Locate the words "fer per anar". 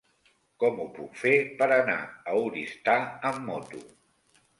1.23-1.97